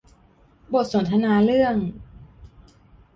[0.73, 1.75] บทสนทนาเรื่อง